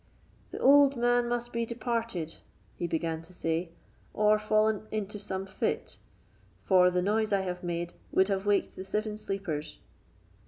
[0.49, 2.37] "The old man must be departed,"
[2.75, 3.69] he began to say,
[4.15, 5.99] "or fallen into some fit;
[6.63, 9.77] for the noise I have made would have waked the seven sleepers."